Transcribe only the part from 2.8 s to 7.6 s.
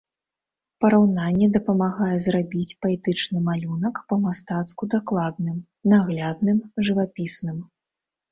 паэтычны малюнак па-мастацку дакладным, наглядным, жывапісным.